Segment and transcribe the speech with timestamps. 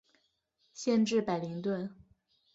[0.73, 1.95] 县治伯灵顿。